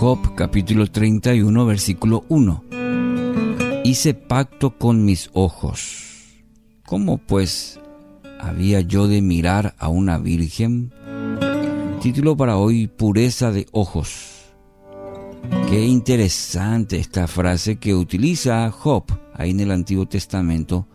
[0.00, 2.64] Job capítulo 31 versículo 1.
[3.84, 6.40] Hice pacto con mis ojos.
[6.86, 7.78] ¿Cómo pues
[8.40, 10.90] había yo de mirar a una virgen?
[12.00, 14.46] Título para hoy, pureza de ojos.
[15.68, 19.04] Qué interesante esta frase que utiliza Job
[19.34, 20.88] ahí en el Antiguo Testamento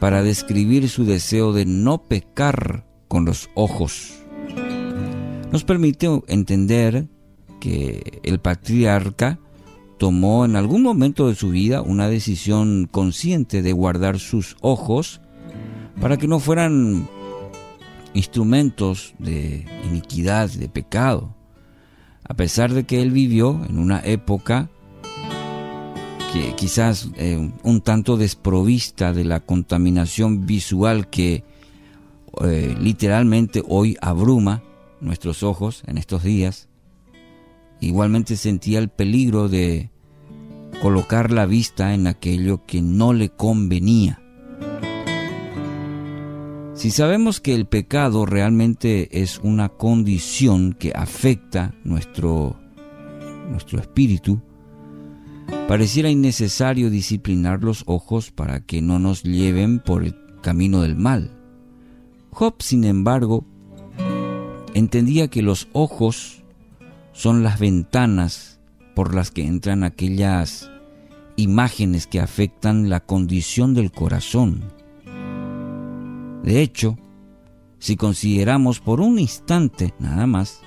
[0.00, 4.14] para describir su deseo de no pecar con los ojos.
[5.52, 7.06] Nos permite entender
[7.64, 9.38] que el patriarca
[9.96, 15.22] tomó en algún momento de su vida una decisión consciente de guardar sus ojos
[15.98, 17.08] para que no fueran
[18.12, 21.34] instrumentos de iniquidad, de pecado,
[22.28, 24.68] a pesar de que él vivió en una época
[26.34, 31.44] que quizás eh, un tanto desprovista de la contaminación visual que
[32.42, 34.62] eh, literalmente hoy abruma
[35.00, 36.68] nuestros ojos en estos días,
[37.84, 39.90] igualmente sentía el peligro de
[40.82, 44.20] colocar la vista en aquello que no le convenía.
[46.74, 52.60] Si sabemos que el pecado realmente es una condición que afecta nuestro,
[53.48, 54.42] nuestro espíritu,
[55.68, 61.30] pareciera innecesario disciplinar los ojos para que no nos lleven por el camino del mal.
[62.30, 63.46] Job, sin embargo,
[64.74, 66.43] entendía que los ojos
[67.14, 68.60] son las ventanas
[68.94, 70.70] por las que entran aquellas
[71.36, 74.62] imágenes que afectan la condición del corazón.
[76.42, 76.98] De hecho,
[77.78, 80.60] si consideramos por un instante nada más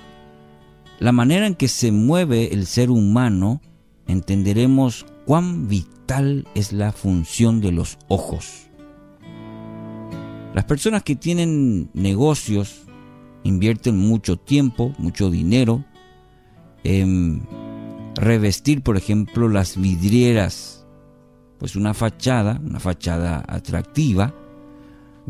[0.98, 3.60] la manera en que se mueve el ser humano,
[4.06, 8.68] entenderemos cuán vital es la función de los ojos.
[10.54, 12.82] Las personas que tienen negocios
[13.44, 15.84] invierten mucho tiempo, mucho dinero
[16.84, 17.46] en
[18.14, 20.86] revestir, por ejemplo, las vidrieras,
[21.58, 24.34] pues una fachada, una fachada atractiva,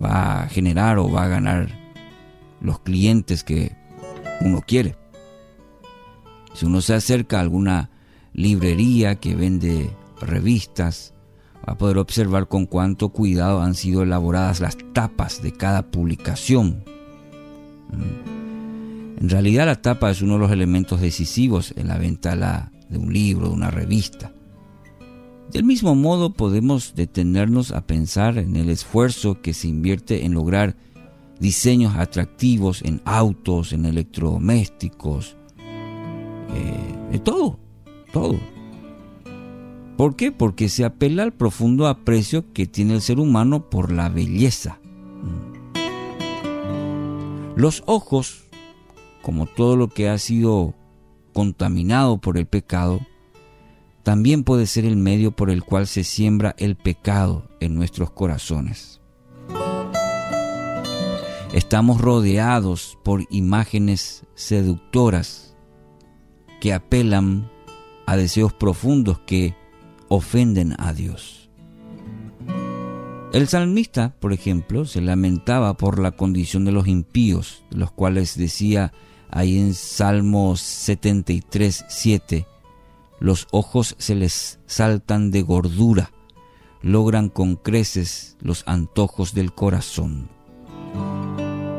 [0.02, 1.68] va a generar o va a ganar
[2.60, 3.76] los clientes que
[4.40, 4.96] uno quiere.
[6.54, 7.90] Si uno se acerca a alguna
[8.32, 11.14] librería que vende revistas,
[11.68, 16.84] va a poder observar con cuánto cuidado han sido elaboradas las tapas de cada publicación.
[17.90, 18.37] Mm.
[19.20, 23.12] En realidad la tapa es uno de los elementos decisivos en la venta de un
[23.12, 24.32] libro, de una revista.
[25.50, 30.76] Del mismo modo podemos detenernos a pensar en el esfuerzo que se invierte en lograr
[31.40, 35.36] diseños atractivos en autos, en electrodomésticos,
[37.10, 37.58] eh, todo,
[38.12, 38.38] todo.
[39.96, 40.30] ¿Por qué?
[40.30, 44.78] Porque se apela al profundo aprecio que tiene el ser humano por la belleza.
[47.56, 48.47] Los ojos,
[49.22, 50.74] como todo lo que ha sido
[51.32, 53.00] contaminado por el pecado,
[54.02, 59.00] también puede ser el medio por el cual se siembra el pecado en nuestros corazones.
[61.52, 65.56] Estamos rodeados por imágenes seductoras
[66.60, 67.50] que apelan
[68.06, 69.54] a deseos profundos que
[70.08, 71.37] ofenden a Dios.
[73.30, 78.38] El salmista, por ejemplo, se lamentaba por la condición de los impíos, de los cuales
[78.38, 78.92] decía
[79.30, 82.46] ahí en Salmos 73, 7,
[83.20, 86.10] los ojos se les saltan de gordura,
[86.80, 90.30] logran con creces los antojos del corazón.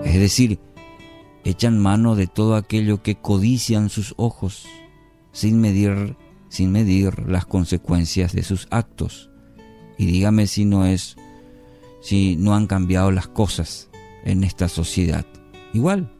[0.03, 0.59] Es decir,
[1.43, 4.67] echan mano de todo aquello que codician sus ojos,
[5.31, 6.15] sin medir,
[6.47, 9.31] sin medir las consecuencias de sus actos.
[9.97, 11.17] Y dígame si no es,
[12.01, 13.89] si no han cambiado las cosas
[14.23, 15.25] en esta sociedad.
[15.73, 16.11] Igual,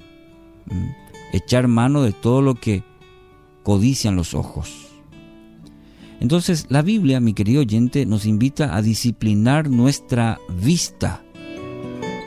[1.34, 2.84] echar mano de todo lo que
[3.64, 4.88] codician los ojos.
[6.20, 11.24] Entonces la Biblia, mi querido oyente, nos invita a disciplinar nuestra vista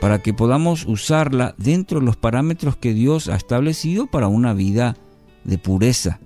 [0.01, 4.97] para que podamos usarla dentro de los parámetros que Dios ha establecido para una vida
[5.43, 6.19] de pureza.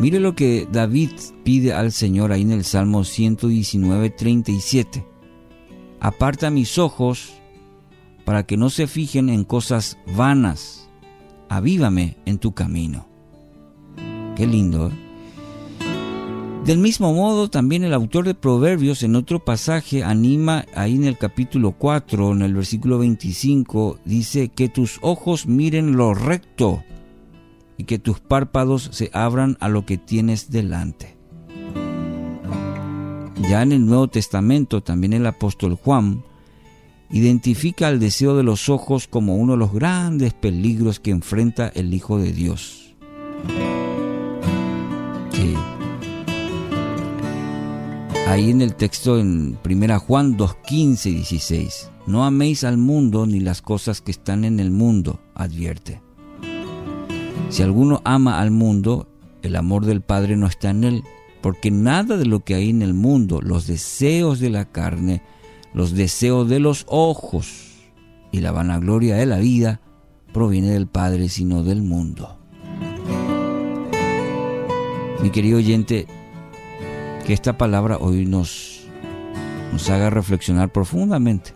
[0.00, 1.10] Mire lo que David
[1.44, 5.09] pide al Señor ahí en el Salmo 119, 37.
[6.00, 7.34] Aparta mis ojos
[8.24, 10.88] para que no se fijen en cosas vanas.
[11.48, 13.06] Avívame en tu camino.
[14.36, 15.10] Qué lindo, ¿eh?
[16.64, 21.16] Del mismo modo, también el autor de Proverbios en otro pasaje anima ahí en el
[21.16, 26.84] capítulo 4, en el versículo 25, dice que tus ojos miren lo recto
[27.78, 31.19] y que tus párpados se abran a lo que tienes delante.
[33.48, 36.22] Ya en el Nuevo Testamento, también el apóstol Juan
[37.10, 41.92] identifica el deseo de los ojos como uno de los grandes peligros que enfrenta el
[41.92, 42.94] Hijo de Dios.
[48.30, 51.90] Ahí en el texto en 1 Juan 2, 15 y 16.
[52.06, 56.00] No améis al mundo ni las cosas que están en el mundo, advierte.
[57.48, 59.08] Si alguno ama al mundo,
[59.42, 61.02] el amor del Padre no está en él,
[61.40, 65.22] porque nada de lo que hay en el mundo, los deseos de la carne,
[65.72, 67.70] los deseos de los ojos
[68.32, 69.80] y la vanagloria de la vida,
[70.32, 72.36] proviene del Padre, sino del mundo.
[75.22, 76.06] Mi querido oyente,
[77.26, 78.86] que esta palabra hoy nos,
[79.90, 81.54] haga reflexionar profundamente.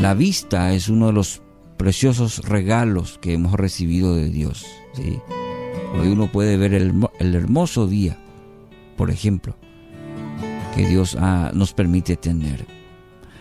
[0.00, 1.42] La vista es uno de los
[1.76, 4.66] preciosos regalos que hemos recibido de Dios.
[5.92, 8.18] Hoy uno puede ver el, hermoso día,
[8.96, 9.56] por ejemplo,
[10.74, 12.66] que Dios ah, nos permite tener.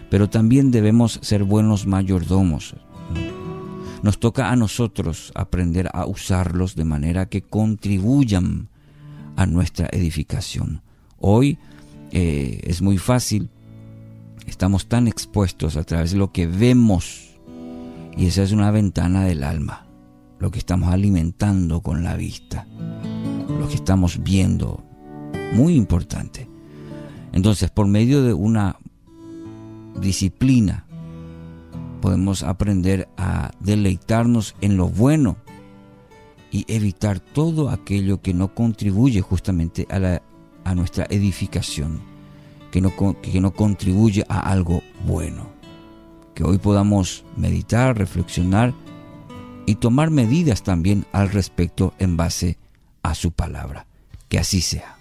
[0.09, 2.75] Pero también debemos ser buenos mayordomos.
[4.03, 8.69] Nos toca a nosotros aprender a usarlos de manera que contribuyan
[9.35, 10.81] a nuestra edificación.
[11.19, 11.57] Hoy
[12.11, 13.49] eh, es muy fácil,
[14.45, 17.31] estamos tan expuestos a través de lo que vemos
[18.17, 19.85] y esa es una ventana del alma,
[20.41, 22.65] lo que estamos alimentando con la vista,
[23.47, 24.83] lo que estamos viendo,
[25.53, 26.49] muy importante.
[27.31, 28.77] Entonces, por medio de una
[30.01, 30.85] disciplina,
[32.01, 35.37] podemos aprender a deleitarnos en lo bueno
[36.51, 40.21] y evitar todo aquello que no contribuye justamente a, la,
[40.63, 42.01] a nuestra edificación,
[42.71, 42.91] que no,
[43.21, 45.61] que no contribuye a algo bueno
[46.33, 48.73] que hoy podamos meditar, reflexionar
[49.65, 52.57] y tomar medidas también al respecto en base
[53.03, 53.87] a su palabra.
[54.29, 55.00] Que así sea.